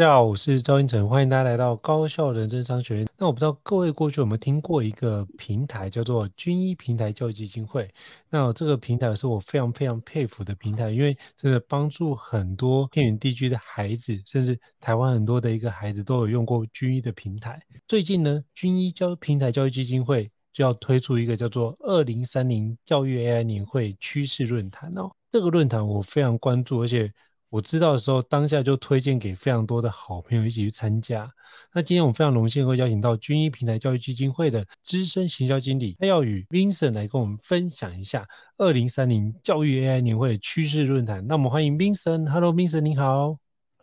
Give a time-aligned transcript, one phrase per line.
[0.00, 3.06] 大家好，我是赵英成，欢迎大家来到高校人生商学院。
[3.18, 7.86] 那我不知道各位过去有没有听过一个平台，叫做军医平台教育基金会。
[8.30, 17.60] 那这个平台是我非常非常佩服的平台，因为真的帮助很多偏远地区的孩子，甚至台湾很多的一个孩子都有用过军医的平台。
[17.86, 25.10] 最近呢，军医教平台教育基金会就要推出一个叫做“二零三零教育 AI 年会趋势论坛”哦。
[25.30, 27.12] 这个论坛我非常关注，而且。
[27.50, 31.28] 我知道的时候，当下就推荐给非常多的好朋友一起去参加。
[31.74, 38.24] 那今天我们非常荣幸会邀请到军医平台教育基金会的资深行销经理，他要与 Vincent 来跟我们分享一下
[38.56, 41.26] 二零三零教育 AI 年会趋势论坛。
[41.26, 42.30] 那我们欢迎 Vincent。
[42.30, 43.36] Hello，Vincent，你好。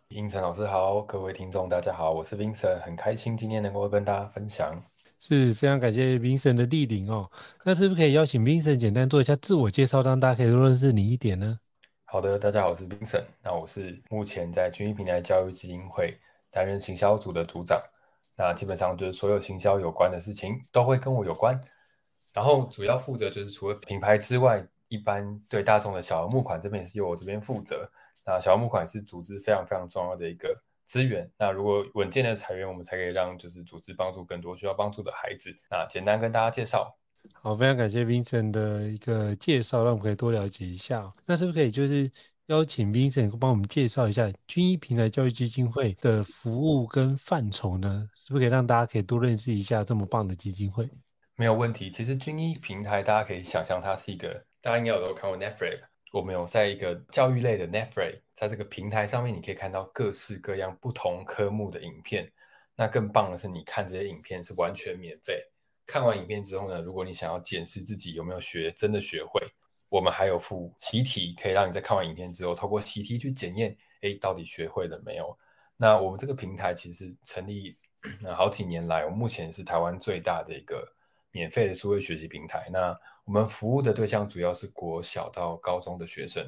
[0.08, 4.82] Vincent 老师好，各位听众大家好，我是 Vincent，很开心今天能够跟大家分享。
[5.20, 7.30] 是非常感谢 Vincent 的莅临哦。
[7.66, 11.60] 那是不是可以邀请 Vincent 简单做一下自我介绍，让大家可以多认识你一点呢？
[12.10, 13.26] 好的，大家好，我是 Vincent。
[13.44, 16.18] 那我是目前在均一平台教育基金会
[16.50, 17.84] 担任行销组的组长。
[18.38, 21.60] 那基本上就是所有行销有关的事情都会跟我有关。
[22.34, 27.92] 然后主要负责就是除了品牌之外，一般对大众的小额募款这边也是由我这边负责。
[28.26, 31.30] 那小额募款是组织非常非常重要的一个资源。
[31.38, 35.54] 那如果稳健的财源，我们才可以让就是组织帮助更多需要帮助的孩子。
[35.70, 36.96] 那简单跟大家介绍。
[37.34, 41.14] 好，非常感谢 Vincent 的一个介绍，让我们可以多了解一下。
[41.26, 42.12] 那是不是可以就是
[42.48, 48.10] 邀请 Vincent 帮我们介绍一下军医平台教育基金会的服务跟范畴呢？
[48.16, 50.90] 是不是可以让大家可以多认识一下这么棒的基金会？
[51.36, 51.90] 没有问题。
[51.90, 62.30] 其实军医平台大家可以想象，它是一个大家应该有都看过 Netflix，我们有在一个教育类的 Netflix，在这个平台上面，你可以看到各式各样不同科目的影片。
[62.76, 65.44] 那更棒的是，你看这些影片是完全免费。
[65.88, 69.42] 看完影片之后呢，如果你想要检视自己有没有学，真的学会，
[69.88, 75.36] 我们还有附习题，可以让你在看完影片之后，透过习题去检验，诶，到底学会了没有？
[75.78, 77.78] 那我们这个平台其实成立
[78.36, 80.86] 好几年来，我目前是台湾最大的一个
[81.32, 82.70] 免费的数位学习平台。
[82.70, 86.46] 那我们服务的对象主要是国小到高中的学生，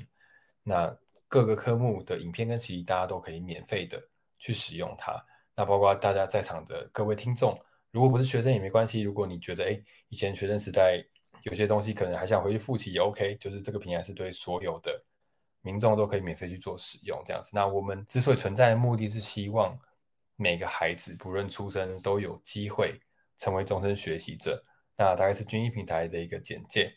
[0.64, 0.94] 那
[1.30, 4.04] 各个科目的影片跟习题，大家都可以免费的
[4.38, 5.16] 去使用它。
[5.56, 7.58] 那包括大家在场的各位听众。
[7.92, 9.02] 如果不是学生也没关系。
[9.02, 11.04] 如果你觉得，哎，以前学生时代
[11.44, 15.04] 有些东西可能还想回去复习也 OK，就是这个平台是对所有的
[15.62, 17.52] 民众都可以免费去做使用这样子。
[17.54, 19.78] 那我们之所以存在的目的是希望
[20.36, 23.00] 每个孩子不论出生都有机会
[23.38, 24.64] 成为终身学习者。
[24.96, 26.94] 那大概是均一平台的一个简介。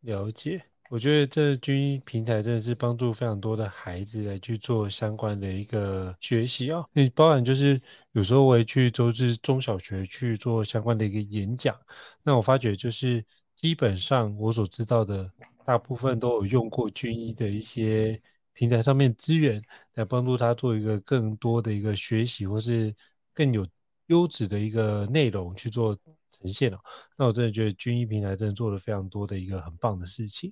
[0.00, 0.62] 了解。
[0.90, 6.88] 我觉得这军医平台真的是帮助非常多的孩子来去做相关的一个学习哦。
[6.94, 7.78] 那包含就是
[8.12, 11.78] 有时候我也去周至中小学去做相关的一个演讲，
[12.24, 13.22] 那我发觉就是
[13.54, 15.30] 基本上我所知道的
[15.66, 18.18] 大部分都有用过军医的一些
[18.54, 19.62] 平台上面资源
[19.94, 22.94] 来帮助他做一个更多的一个学习，或是
[23.34, 23.66] 更有
[24.06, 25.94] 优质的一个内容去做
[26.30, 26.78] 呈现哦。
[27.14, 30.50] 那我真的觉得军医平台真的做了非常多的一个很棒的事情。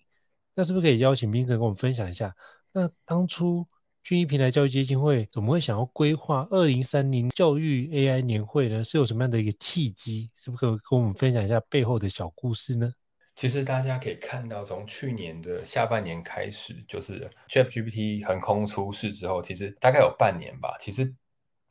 [0.56, 2.34] 那是不是可以邀请冰城跟我们分享一下？
[2.72, 3.66] 那当初
[4.02, 8.82] 均一平台教育基金会怎么会想要规划二零三零教育 AI 年会呢？
[8.82, 10.30] 是有什么样的一个契机？
[10.34, 12.90] 是不是可以跟我们分享一下背后的小故事呢？
[13.34, 20.74] 其实大家可以看到，从去年的下半年开始，就是 ChatGPT 横空出世之后，其实大概有半年吧。
[20.80, 21.14] 其实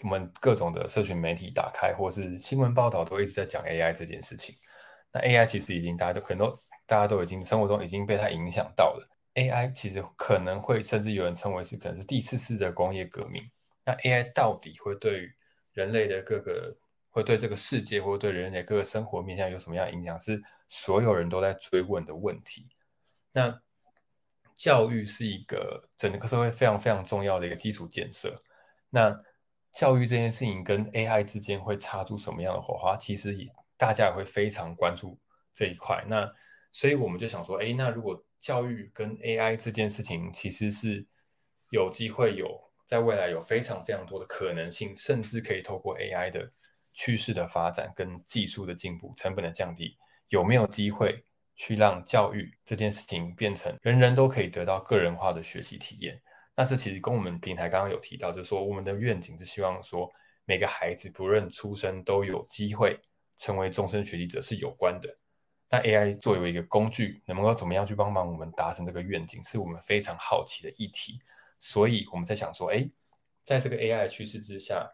[0.04, 4.56] 我们各种的社群媒体打开，或是新闻报道，都一直在讲 AI 这件事情。
[5.12, 6.48] 那 AI 其实已经大家都可能。
[6.86, 9.10] 大家都已经生活中已经被它影响到了。
[9.36, 13.44] AI 其实可能会甚至有人称为是可能是第四次的工业革命。
[13.84, 15.30] 那 AI 到底会对
[15.74, 16.76] 人类的各个，
[17.10, 20.20] 会对这个世界，或对人类各个生活面向有什么样的影响？
[20.20, 22.68] 是所有人都在追问的问题。
[23.34, 23.62] 那
[24.54, 28.34] 教育是一个整个社会非常非常重要的一个基础建设。
[28.90, 29.14] 那
[29.74, 32.96] 教育这件事情跟 AI 之间会擦出什么样的火花？
[32.96, 35.20] 其实也大家也会非常关注
[35.52, 36.06] 这一块。
[36.08, 36.34] 那
[36.76, 41.06] 所以我们就想说，哎，那如果教育跟 AI 这件事情其实是
[41.70, 46.52] 有机会有在未来有非常非常多的可能性，甚至可以透过 AI 的
[46.92, 49.96] 趋势的发展跟技术的进步、成本的降低，
[50.28, 51.24] 有没有机会？
[51.58, 56.22] 去让教育这件事情变成人人都可以得到个人化的学习体验，
[56.54, 60.12] 那是其实跟我们平台刚刚有提到，就是说我们的愿景是希望说
[60.44, 63.00] 每个孩子不论出生都有机会
[63.38, 65.18] 成为终身学习者是有关的。
[65.70, 71.20] 那 AI 作为一个工具，能够怎么样去帮忙我们达成这个愿景，是我们非常好奇的议题。
[71.60, 72.90] 所以我们在想说，哎，
[73.44, 74.90] 在这个 AI 的趋势之下，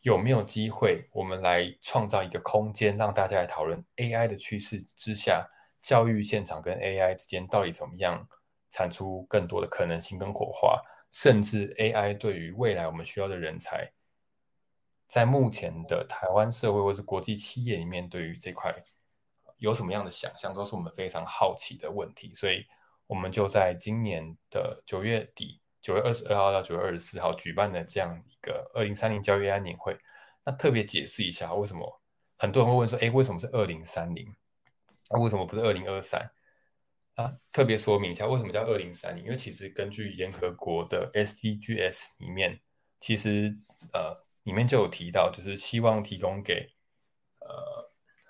[0.00, 5.48] 有没有机会我们来创造一个空间，让大家来讨论 AI 的趋势之下。
[5.80, 8.28] 教育现场跟 AI 之间到底怎么样
[8.68, 10.82] 产出更多的可能性跟火花？
[11.12, 13.88] 甚至 AI 对于未来我们需要的人才，
[15.06, 18.74] 在目前的台湾社会或是国际企业里面，对于这块
[19.58, 22.32] 有什么样的想象，都是我们非常好奇的问题。
[22.34, 22.64] 所以，
[23.06, 29.98] 我们就在今年的九月底，九月二十二号到九月二十四号举办的这样一个二零三零教育安年会。
[30.44, 32.00] 那特别解释一下，为什么
[32.38, 34.34] 很多人会问说，哎，为什么是二零三零？
[35.10, 36.30] 那、为什么不是二零二三
[37.16, 37.34] 啊？
[37.52, 39.24] 特别说明一下，为什么叫二零三零？
[39.24, 42.60] 因为其实根据联合国的 SDGs 里面，
[43.00, 43.54] 其实
[43.92, 46.70] 呃里面就有提到，就是希望提供给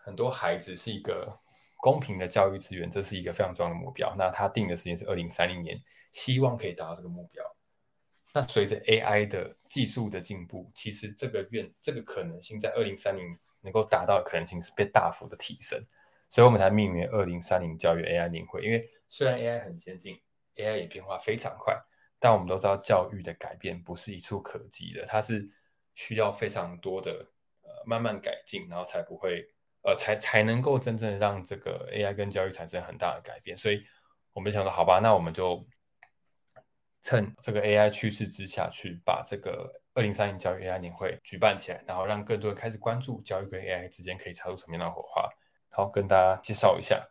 [0.08, 1.30] 很多孩子是一个
[1.76, 4.14] 公平的教育资源，这是一个非常重要的目标。
[4.16, 5.78] 那他定的时间是二零三零年，
[6.12, 7.44] 希望可以达到这个目标。
[8.32, 13.22] 那随着 AI 的技术的进步，其实这个愿这个可能性在二零三零
[13.60, 15.78] 能够达到的可能性是被大幅的提升。
[16.30, 18.62] 所以我们才命名为“二零三零教育 AI 年会”。
[18.64, 20.18] 因为虽然 AI 很先进
[20.56, 21.78] ，AI 也变化非常快，
[22.18, 25.46] 但我们都知道教育的改变不是一触可及的，它是
[25.94, 27.26] 需要非常多的
[27.62, 29.48] 呃慢慢改进，然后才不会
[29.88, 33.56] 呃才才能够真正让这个 AI 跟教育产生很大的改变。
[33.56, 33.82] 所以
[34.34, 35.66] 我们想说，好吧，那我们就
[37.00, 45.26] 趁这个 AI 趋势之下去把这个“二零三零教育 AI 年会”举办起来，然后让更多人开始关注教育跟 AI 之间可以擦出什么样的火花。
[45.70, 47.02] 好，跟大家介绍一下。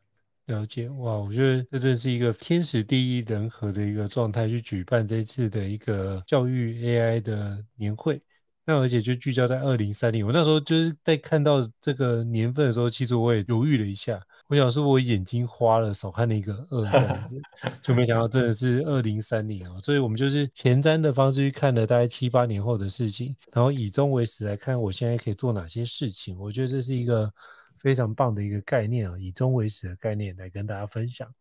[0.46, 8.22] 了解哇，我觉得这真是一个天时地利人和的一个状态去举办这次的一个教育 AI 的年会。
[8.68, 17.42] 那而且就聚焦在二零三零，我那时候就是在看到这个年份的时候，其实我也犹豫了一下，我想是我眼睛花了，少看了一个二这样子，
[17.81, 19.80] 就没想到真的是二零三零啊。
[19.81, 26.38] 所以我们就是前瞻的方式去看了大概七八年后的事情，然后以终为始来看我现在可以做哪些事情。
[26.38, 27.34] 我觉得这是一个。
[27.80, 31.31] 非常棒的一个概念啊，以终为始的概念来跟大家分享。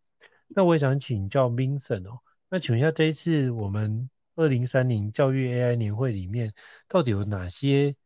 [0.49, 2.19] 那我也想请教 Vincent 哦，
[2.51, 4.07] 那请问一下，这一次我们
[4.37, 6.53] 二零三零教育 AI 年会里面，
[6.87, 7.97] 到底有哪些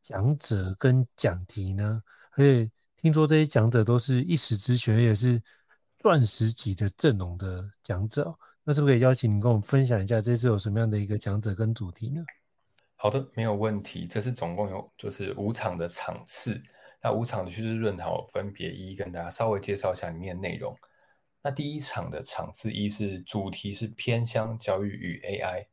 [0.00, 2.02] 讲者跟讲题呢？
[2.32, 5.42] 而且听说这些讲者都是一时之选，也是
[5.98, 8.34] 钻石级的阵容的讲者。
[8.64, 12.24] 那是不是可以邀请你跟我们分享一下，这次有什么样的一个讲者跟主题呢？
[12.94, 14.06] 好的，没有问题。
[14.06, 16.62] 这次总共有就是五场的场次。
[17.02, 20.72] 那五场的趋势论坛，我分别一一跟大家稍微介绍一下里面的内容。
[21.42, 25.66] 那第一场的场次一是主题是偏向教育与 AI。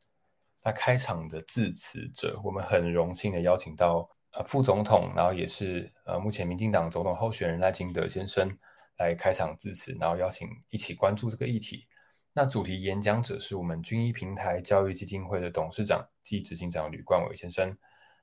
[0.62, 8.50] 那开场的致辞者，我们很荣幸的邀请到呃副总统，然后也是呃目前民进党总统候选人赖清德先生
[8.98, 11.86] 来开场致辞，然后邀请一起关注这个议题。
[12.32, 17.76] 那主题演讲者是我们军医平台教育基金会的董事长暨执行长吕冠伟先生。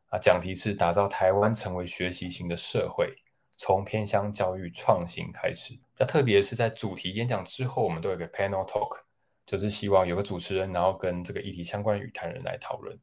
[0.09, 3.13] 啊，讲题是打造台湾成为学习型的社会，
[3.57, 5.77] 从偏乡教育创新开始。
[5.97, 8.99] 那特别是，在主题演讲之后，我们都有个 panel talk，
[9.45, 12.97] 就是希望有个主持人，然后跟这个议题相关的与谈人来讨论。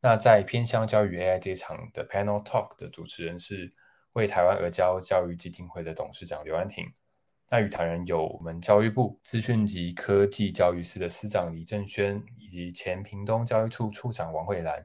[0.00, 3.72] 那在偏乡教育 AI 这一场的 panel talk 的主持人是
[4.12, 6.86] 为台湾而教教育基金会的董事长刘安婷。
[7.48, 14.84] 那与谈人有我们教育部资讯及科技教育司的司长李正轩，以及前屏东教育处处长王慧兰。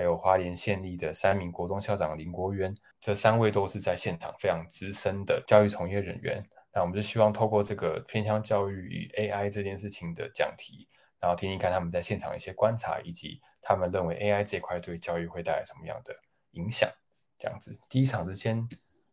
[0.00, 6.42] 还有花莲县立的三名国中校长林国渊，这三位都是在现场非常资深的教育从业人员。
[6.72, 10.88] 那我们就希望透过这个偏乡教育与 AI 这件事情的讲题，
[11.20, 16.16] 然后听听看他们在现场的一些观察，以及他们认为 AI 这块对教育会带来什么样的
[16.52, 16.88] 影响。
[17.36, 18.66] 这样子，第一场之前，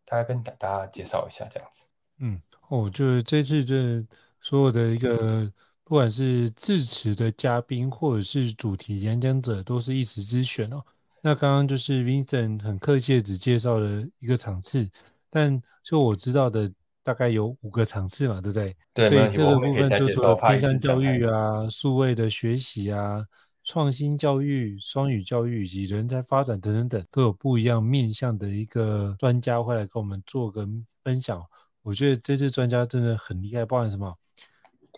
[0.06, 1.88] 大概跟大家介绍一下这样子。
[2.20, 2.42] 嗯。
[2.70, 4.08] 哦，就是这次这
[4.40, 5.52] 所有的一个，
[5.88, 10.84] 不管是致辞的嘉宾或者是主题演讲者，都是一时之选哦。
[11.22, 14.86] 那刚刚就是 Vincent 很客气的只介绍了一个场次，
[15.30, 16.70] 但就我知道的
[17.04, 18.76] 大概有五个场次嘛，对不对？
[18.94, 23.26] 对，所以这个部分就除了偏向教育啊、数位的学习啊、
[23.64, 30.68] 创新教育、双语教育以及人才发展等等等，都有不一样面向的一个专家会来跟我们做个
[31.06, 31.42] 分享。
[31.82, 34.14] 我觉得这次专家真的很厉害，包含什么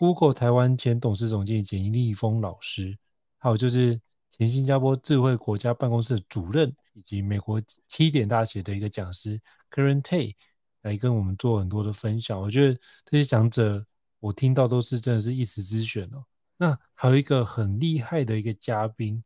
[0.00, 2.96] ？Google 台湾前董事总经理简立峰老师，
[3.36, 9.38] 还有就是前新加坡智慧国家办公室的主任，以及美国七点大学的一个讲师
[9.70, 10.34] Karen Tay
[10.80, 12.40] 来跟我们做很多的分享。
[12.40, 13.84] 我觉得这些讲者，
[14.20, 16.24] 我听到都是真的是一时之选哦。
[16.56, 19.22] 那还有一个很厉害的一个嘉宾，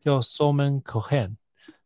[0.00, 1.34] 叫 Salman Khan。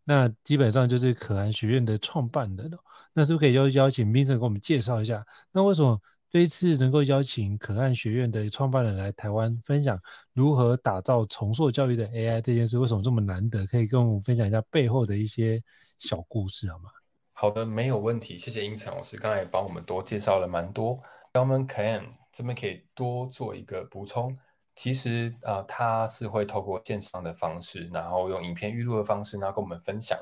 [0.04, 2.78] 那基本上就是可汗学院的创办人了。
[3.14, 5.24] 那是不是可以邀邀请 Vincent 给我们介绍一下？
[5.50, 5.98] 那为什么
[6.30, 9.98] 这一次能够邀请可汗学院的创办人来台湾分享
[10.34, 13.66] 如何打造重塑教育的 AI 这件事，为什么这么难得？
[13.66, 15.62] 可以跟我们分享一下背后的一些
[15.98, 16.90] 小故事好吗？
[17.32, 18.36] 好的，没有问题。
[18.36, 21.00] 谢谢英成老师，刚才也帮我们多介绍了蛮多。
[21.32, 24.36] Salman Khan 这边可以多做一个补充。
[24.74, 30.18] 其实啊、呃，他是会透过线上的方式，然后用影片预录的方式，然后跟我们分享，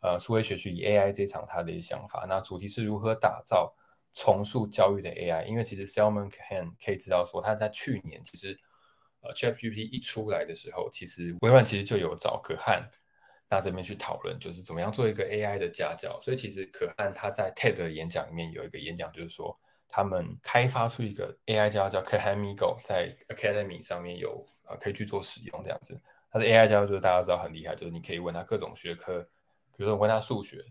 [0.00, 2.24] 呃，数位学习与 AI 这场他的一些想法。
[2.28, 3.74] 那主题是如何打造
[4.14, 5.44] 重塑教育的 AI？
[5.46, 8.58] 因为其实 Selman Khan 可以知道说，他在去年其实
[9.20, 12.88] 呃 ChatGPT 一出来的时候，其实微软其实就有找可汗
[13.48, 16.20] 那这边去讨论，就是怎么样做一个 AI 的家教。
[16.20, 19.58] 所以其实可汗他在 TED 的演讲里面有一个演讲，就是说。
[19.90, 25.98] 他们开发出一个 AI 家教叫 Khanmigo，在 Academy 上面有呃可以去做使用这样子。
[26.30, 29.22] 他的 AI 家教就是大家知道很厉害，就是你可以问他各种学科，
[29.78, 30.62] 比如说问他数学，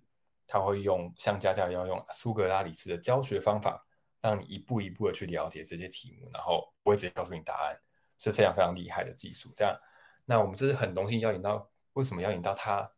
[0.48, 3.86] 他会用像家教一样用苏格拉底式的教学方法，
[4.22, 7.80] 让你一步一步的去了解这些题目，然后不会直接告诉你答案，
[8.18, 9.54] 是非常非常厉害的技术。
[9.56, 9.78] 这样，
[10.26, 12.90] 那我们这是很荣幸邀请到，为什么邀请到他？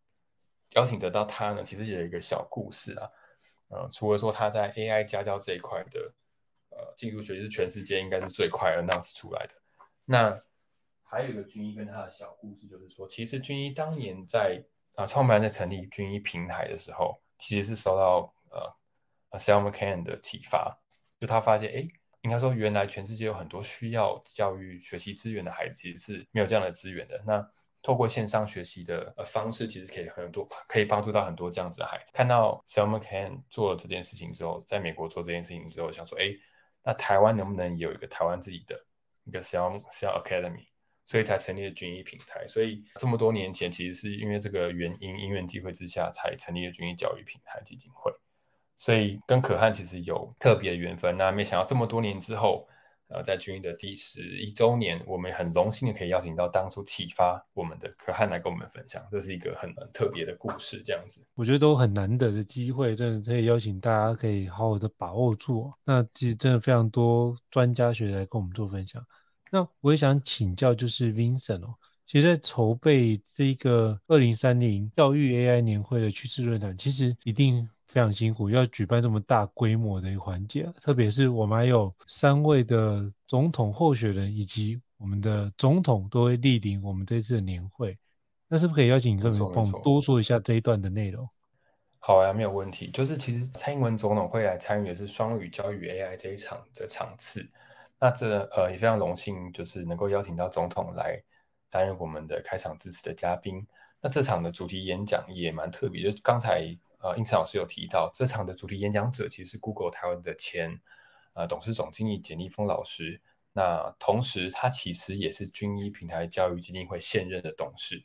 [0.75, 1.63] 邀请得到他呢？
[1.63, 3.09] 其实有一个小故事啊。
[3.69, 6.13] 呃，除了说他在 AI 家教这一块的
[6.69, 9.53] 呃进入学习是全世界应该是最快 announce 出来的。
[10.05, 10.39] 那
[11.03, 14.63] 还有一个军医跟他的小故事，就是说，其实军医当年在
[14.93, 18.31] 啊创办在成立军医平台的时候，其实是受到
[19.31, 20.77] 呃 Salman Khan 的启发，
[21.19, 21.87] 就他发现，哎，
[22.21, 27.19] 应该说原来全世界有很多需要教育学习资源的孩子，其实是没有这样的资源的。
[27.25, 27.43] 那
[27.81, 32.11] 透过线上学习的呃方式，其实可以很多，可以帮助到很多这样子的孩子。
[32.13, 36.35] 看到 Salman Khan 做了这件事情之后，在美国做这件事情之后，想说，哎，
[36.83, 38.85] 那台湾能不能有一个台湾自己的
[39.23, 40.68] 一个 s e l m a Academy？
[41.09, 42.47] 所以才成立了军医平台。
[42.47, 48.13] 所以这么多年前，其实是因为这个原因，因缘际会之下，才成立了军医教育平台基金会。
[48.77, 51.17] 所以跟可汗其实有特别的缘分。
[51.17, 52.67] 那没想到这么多年之后。
[53.11, 60.79] 呃，在军医的第十一周年，我们很荣幸的可以邀请到当初启发我们的可汗来跟我们分享，这是一个很特别的故事。
[60.85, 65.73] 这样子，我觉得都很难得的机会，真的可以邀请大家可以好好的把握住。
[65.83, 69.03] 那其实真的非常多专家学者来跟我们做分享。
[69.51, 71.75] 那我也想请教，就是 Vincent 哦，
[72.05, 77.69] 其实在筹备这一个二零三零教育 AI 年会的趋势论坛，其实一定。
[77.89, 87.97] 非常辛苦，要举办这么大规模的一个环节，特别是我们还有三位的总统候选人，以及我们的总统都会莅临我们这次的年会。
[88.47, 91.27] 那是不是可以邀请你跟我们多说一下这一段的内容？
[91.97, 92.91] 好呀，没有问题。
[92.91, 97.43] 就是其实蔡英文总统会来参与的是双语教育 AI 这一场的场次。
[97.99, 101.21] 那这呃也非常荣幸，就是能够邀请到总统来
[101.69, 103.65] 担任我们的开场致辞的嘉宾。
[104.01, 106.77] 那这场的主题演讲也蛮特别，就刚才。
[107.01, 110.77] 呃，胤丞老师有提到，这场的主题演讲者其实是 Google 台湾的前
[111.31, 113.21] 呃董事总经理简立峰老师。
[113.53, 118.03] 那同时，他其实也是军医平台教育基金会现任的董事。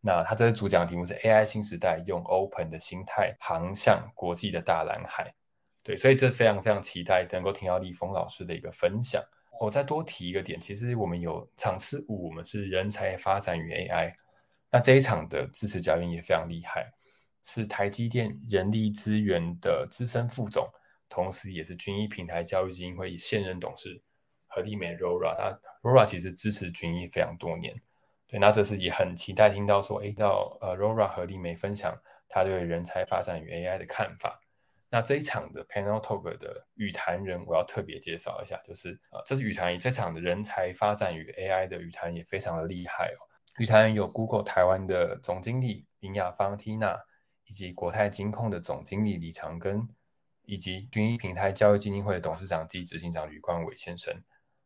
[0.00, 5.34] 那他这次主讲题目是 AI 新时代，用 Open 的心态航向国际的大蓝海。
[5.82, 9.22] 对，所以这非常非常期待能够听到立峰老师的一个分享。
[9.60, 14.12] 我再多提一个点，其实我们有场次五，我们是人才发展与 AI。
[14.70, 16.90] 那这一场的支持嘉宾也非常厉害。
[17.42, 20.68] 是台积电人力资源的资深副总，
[21.08, 24.02] 同时也是军医平台教育基金会现任董事
[24.46, 25.34] 何丽梅 Rora。
[25.38, 27.74] 那 Rora 其实支持军医非常多年，
[28.26, 34.38] 对，那这次也很期待听到说，诶，到呃 Rora 何丽梅分享他对人才发展与 AI 的看法。
[34.90, 43.20] 那这一场的 Panel Talk 的与谈人，我要特别介绍一下，就是啊、呃，这是与谈这场的人才发展与 AI 的与谈也非常的厉害哦。
[43.58, 46.98] 与谈有 Google 台湾的总经理林雅芳 Tina。
[47.46, 49.84] 以及国泰金控的总经理李长庚，
[50.44, 54.14] 以及军医平台教育基金会的董事长及执行长吕冠伟先生。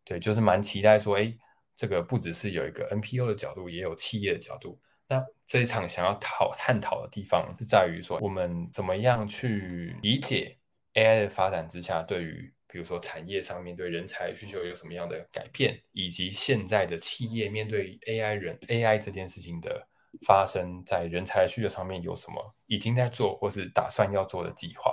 [0.04, 1.34] 对，就是蛮期待说，哎，
[1.74, 4.78] 这个不只是有一个 NPO 的角度，也有企业的角度。
[5.06, 10.56] 那这一场想要讨探讨的地方是在于说，我们怎么样去理解
[10.94, 19.86] AI 的发展之下，对于比如说产业上面对人才需求有什么样的改变，以及现在的企业面对 AI 人 AI 这件事情的
[20.26, 24.90] 发生，在人才需求上面有什么已经在做或是打算要做的计划，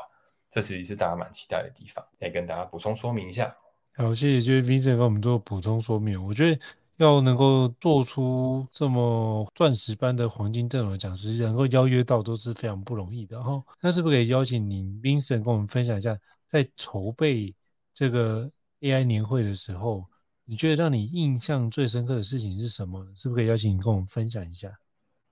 [0.50, 3.56] 这其实是大家蛮期待的地方，来跟大家补充说明一下。
[3.96, 6.60] 好，谢谢，就是 Vincent 跟我们做补充说明，我觉得。
[7.04, 13.42] 要能够做出这么钻石般的黄金阵容的讲师，能够邀约到都是非常不容易的。
[13.42, 16.18] 哈，那是不是可以邀请你 Vincent 跟我们分享一下，
[16.48, 17.54] 在筹备
[17.94, 18.50] 这个
[18.82, 20.06] AI 年会的时候，
[20.46, 23.06] 你觉得让你印象最深刻的事情是什么？
[23.16, 24.72] 是不是可以邀请你跟我们分享一下？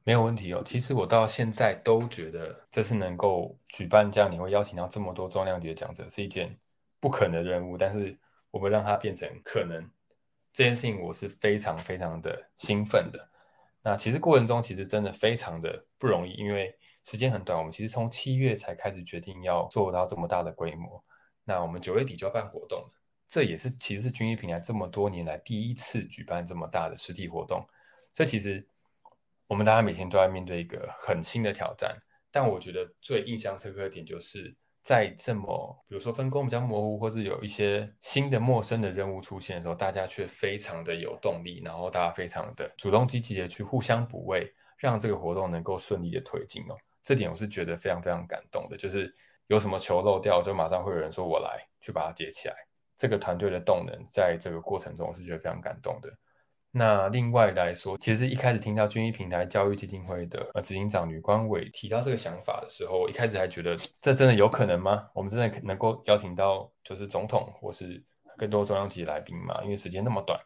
[0.04, 0.62] 没有问题哦。
[0.66, 6.58] 其实我到现在都觉得，这次能够举办这样年会，邀请到这么多重量级的讲者，是一件
[7.00, 7.78] 不可能的任务。
[7.78, 8.18] 但是，
[8.50, 9.88] 我们让它变成可能。
[10.52, 13.30] 这件事情我是非常非常的兴奋的。
[13.82, 17.58] 那其实过程中其实真的非常的不容易，因为时间很短。
[17.58, 21.04] 我们其实从七月才开始决定要做到这么大的规模。
[21.46, 22.92] 那我们九月底就要办活动了，
[23.28, 27.66] 这也是其实是均一平台这么多年来第一次举办这么大的实体活动。
[28.14, 28.68] 所以其实
[29.48, 31.98] 我们大家每天都在面对一个很新的挑战。
[32.32, 34.56] 但我觉得最印象深刻的点就是。
[34.90, 46.76] 在这么，比如说分工比较模糊，或是有一些新的陌生的任务出现的时候，大家却非常的有动力，然后大家非常的主动积极的去互相补位，让这个活动能够顺利的推进哦。
[47.04, 49.16] 这点我是觉得非常非常感动的，就是
[49.46, 52.56] 有什么球漏掉，就马上会有人说我来去把它接起来。
[52.98, 56.10] 这个团队的动能，在这个过程中我是觉得非常感动的。
[56.72, 65.10] 那另外来说，其实一开始听到军医平台教育基金会的呃执行长吕冠伟提到这个想法的时候，我一开始还觉得这真的有可能吗？
[65.16, 68.04] 我们真的能够邀请到就是总统或是
[68.38, 69.60] 更多中央级来宾吗？
[69.64, 70.40] 因为时间那么短，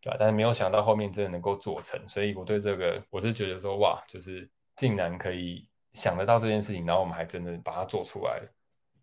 [0.00, 0.16] 对吧？
[0.18, 8.40] 但是没有想到后面真的能够做成，所以我对这个我是觉得说哇，就是竟然可以想得到这件事情，然后我们还真的把它做出来。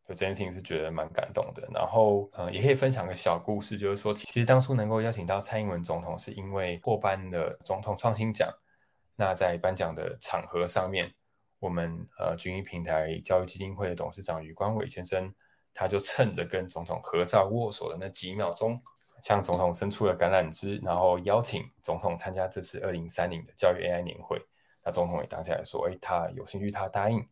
[0.07, 8.49] 就这件事情是觉得蛮感动的，然后嗯，也可以分享个小故事，就是说，其实当初能够邀请到蔡英文总统，是因为获颁的总统创新奖。
[9.17, 11.13] 那在颁奖的场合上面，
[11.59, 15.33] 我们呃军医平台教育基金会的董事长吕冠伟先生，
[15.73, 18.81] 他就趁着跟总统合照握手的那几秒钟，
[19.21, 24.41] 向总统伸出了橄榄枝，然后邀请总统参加这次二零三零的教育 AI 年会。
[24.85, 27.27] 那总统也当下来说，哎，他有兴趣，他答应。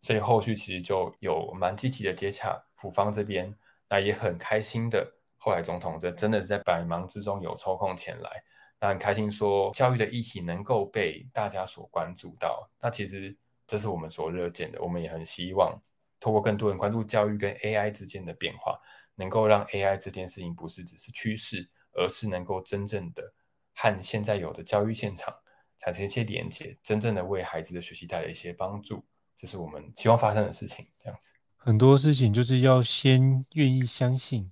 [0.00, 3.54] 所以后续其实就有蛮积极的接洽，府方这边
[3.88, 5.14] 那也很开心的。
[5.36, 8.42] 后来总统这真的是在百忙之中有抽空前来，
[8.78, 12.70] 那很开心说教育的议题能够被大家所关注到。
[12.80, 13.36] 那其实
[13.66, 15.78] 这是我们所热见的，我们也很希望
[16.18, 18.78] 透过更多人关注教育跟 AI 之间的变化，
[19.14, 23.32] 能够让 AI 这件事情不是只是趋势，而是能够真正的
[23.74, 25.34] 和现在有的教育现场
[25.78, 29.04] 产生一些连接，真正的为孩子的学习带来一些帮助。
[29.40, 31.32] 这是我们希望发生的事情，这样子。
[31.56, 34.50] 很多事情就是要先愿意相信，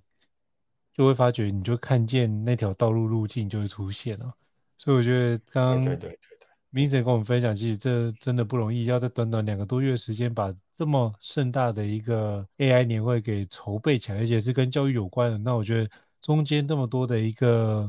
[0.95, 4.33] 就会发觉，你就看见那条道路路径就会出现了。
[4.79, 15.37] 所以我觉得刚刚对对对对，Vincent 跟我们分享，其实这真的不容易，要在短短两个多月的时间，把这么盛大的一个 AI 年会给筹备起来，而且是跟教育有关的。
[15.37, 17.87] 那我觉得中间这么多的一个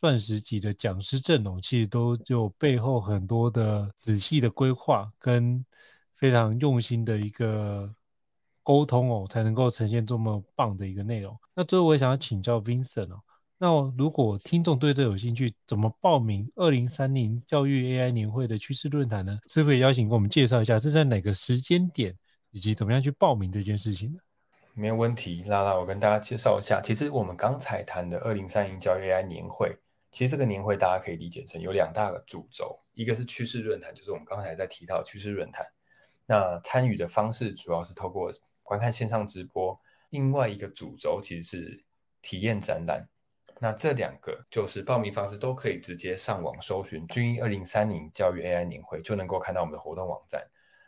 [0.00, 5.64] 钻石级的讲师阵容，其实都有背后很多的仔细的规划跟。
[6.20, 7.92] 非常用心的一个
[8.62, 11.34] 沟通哦，才能够呈现这么棒的一个内容。
[11.54, 13.22] 那最后我也想要请教 Vincent 哦，
[13.56, 19.38] 那如果听众对这有兴趣，怎么报名二零三零教育 AI 年会的趋势论坛呢？
[19.48, 22.14] 是不是可以邀请给我们介绍一下是在哪个时间点，
[22.50, 24.18] 以及怎么样去报名这件事情呢？
[24.74, 26.80] 没有问题，拉拉，我跟大家介绍一下。
[26.82, 29.76] 其实我们刚才谈的二零三零教育 AI 年会，
[30.10, 35.66] 其实这个年会大家可以理解成有两大个主轴，一个是趋势论坛，就是我们刚才在提到趋势论坛。
[36.30, 38.30] 那参与的方式主要是透过
[38.62, 39.76] 观看线上直播，
[40.10, 41.84] 另外一个主轴其实是
[42.22, 43.04] 体验展览。
[43.58, 50.40] 那这两个就是报名方式都可以直接上网搜寻“军医二零三零教育 AI 年会”，就能够看到我们的活动网站。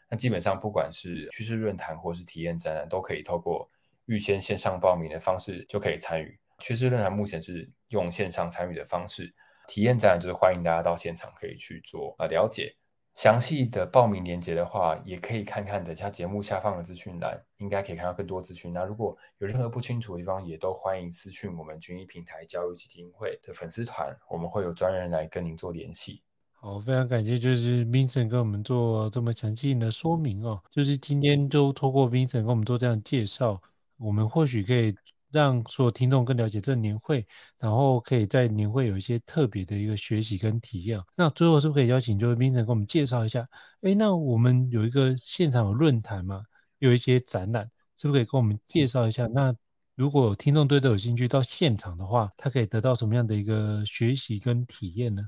[0.09, 3.69] 那基本上不管是趋势论坛或是体验展览，都可以透过
[4.07, 6.39] 预先线上报名的方式就可以参与。
[6.61, 9.35] 趋势论坛目前是用线上参与的方式，
[9.67, 12.77] 体验展览就是欢迎大家到现场可以去做啊了解。
[13.14, 18.72] 详细的报名链接的话，也可以看看等下节目下方的资讯栏，应该可以看到更多资讯。
[18.72, 26.22] 那如果有任何不清楚的地方，也都欢迎私讯我们均一平台教育基金会的粉丝团，我们会有专人来跟您做联系。
[26.53, 30.62] 好，非常感谢，就是 Vincent 跟我们做这么详细的说明哦。
[30.70, 33.61] 就是今天就透过 Vincent 跟我们做这样介绍，
[33.98, 34.94] 我们或许可以
[35.33, 37.27] 让所有听众更了解这年会，
[37.59, 41.01] 然后可以在年会有一些特别的一个学习跟体验。
[41.16, 43.49] 那最后是不是可以邀请这位宾晨给我们介绍一下？
[43.81, 46.42] 哎，那我们有一个现场有论坛嘛，
[46.79, 49.27] 有一些展览，是不是可以跟我们介绍一下？
[49.27, 49.55] 那
[49.95, 55.23] 如果听众对这有兴趣，到现场的话，他可以得到什么样的一个学习跟体验呢？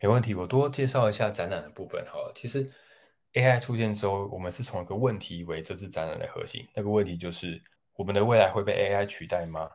[0.00, 2.32] 没问题，我多介绍一下展览的部分好了。
[2.34, 2.68] 其实
[3.34, 6.66] AI 出现之后，我们是从一个问题为这次展览的核心。
[6.74, 7.62] 那个问题就是，
[8.00, 9.70] 我们的未来会被 AI 取代吗？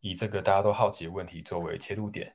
[0.00, 2.34] 以这个大家都好奇的问题作为切入点，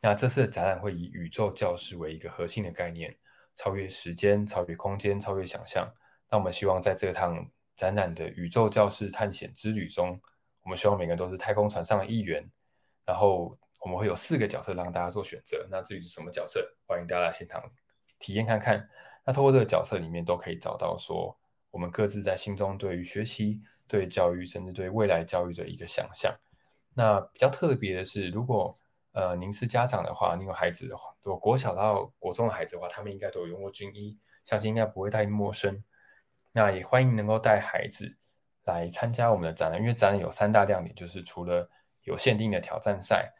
[0.00, 3.16] 那这次的展览会以宇宙教室为一个核心的概念，
[3.54, 5.88] 超越时间，超越空间，超越想象。
[6.28, 10.20] 那我们希望在这趟展览的宇宙教室探险之旅中，
[10.64, 12.44] 我们希望每个人都是太空船上的一员。
[13.06, 15.64] 然后我们会有四个角色让大家做选择。
[15.70, 17.62] 那至于是什么角色，欢迎大家来现场
[18.18, 18.88] 体验看看。
[19.24, 21.38] 那透过这个角色里面，都可以找到说
[21.70, 26.32] 我们各自在心中对于学习、对教育，甚至对未来教育的一个想象。
[26.94, 28.72] 那比较特别的是，如果
[29.10, 35.82] 呃您是家长的话，您有孩子的话，如果国小到国中的孩子的话，他们应该都有用过军医，相信应该不会太陌生。
[36.52, 38.16] 那也欢迎能够带孩子
[38.64, 41.68] 来参加我们的展览，因为展览有三大亮点，就是除了
[42.04, 43.32] 有限定的挑战赛，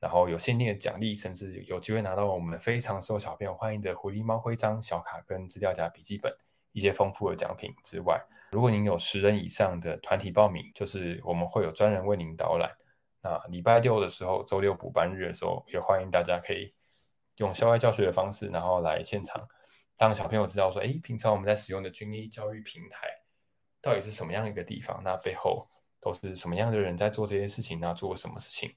[0.00, 6.32] 然后有限定的奖励，甚至有机会拿到我们非常受小朋友欢迎的狐狸猫徽章、小卡跟资料夹笔记本
[6.78, 8.16] 一些丰富的奖品之外，
[8.52, 12.72] 如果您有十人以上的团体报名，就是我们会有专人为您导览。
[13.20, 16.72] 那礼拜六的时候，周六补班日的时候，也欢迎大家可以
[17.38, 19.44] 用校外教学的方式，然后来现场。
[19.96, 23.08] 当小朋友知道说，诶，平常我们在使用的军医教育平台
[23.82, 25.02] 到底是什么样一个地方？
[25.02, 25.68] 那背后
[26.00, 27.80] 都是什么样的人在做这些事情？
[27.80, 28.72] 那做什么事情？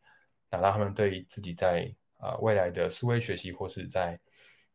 [0.49, 4.19] 那让他们对自己在啊、未来的数位学习或是在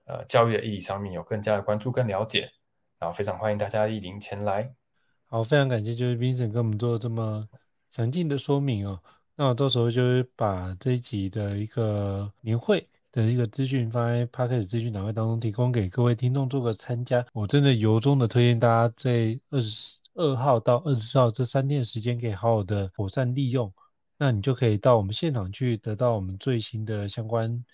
[0.06, 2.50] 呃教育的意义上面有更加的关注跟了解。
[2.98, 4.74] 然后非常欢迎大家莅临前来。
[5.26, 7.48] 好，非常感谢，就是 Vincent 跟我们做这么
[7.90, 9.00] 详尽的说明哦。
[9.34, 12.88] 那我到时候就是把这一集的一个年会。
[13.12, 17.24] 的一个资讯放在 Podcast 资讯档位当中，提供给各位听众做个参加。
[17.32, 23.72] 我真的由衷的推荐大家在二十二号到二十四号这三天的时间，可以好好的妥善利用。
[24.18, 27.64] 那你就可以到我们现场去得到我们最新的相关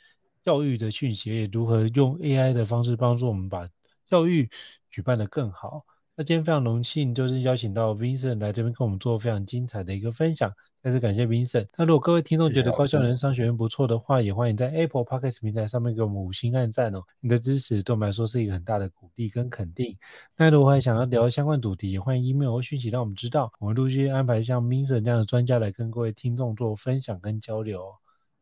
[0.44, 3.68] 教育的讯息，也如何用 AI 的方式帮助我们把
[4.08, 4.48] 教育
[4.92, 5.84] 举办得更好。
[6.14, 10.52] 那今天非常荣幸，就是邀请到 Vincent 来这边跟我们做非常精彩的一个分享。
[10.82, 11.68] 再次感谢 Vincent。
[11.76, 17.02] 那如果各位听众觉得高校人商学院不错的话，也欢迎在 Apple Podcast 平台上面给我们五星按赞哦。
[17.20, 19.96] 你的支持对我们来说是一个很大的鼓励跟肯定。
[20.36, 27.90] 那如果还想要聊相关主题，也欢迎 email 或讯息让我们知道，我们陆续安排像 Vincent 这样的专家来跟各位听众做分享跟交流。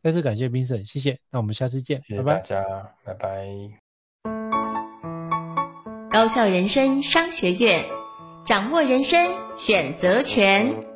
[0.02, 1.20] 再次感谢 Vincent，谢谢。
[1.30, 2.64] 那我们下次见，谢谢大家，
[3.04, 3.14] 拜拜。
[3.14, 3.79] 拜拜。
[6.12, 7.84] 高校人生商学院，
[8.44, 10.89] 掌握人生选择权。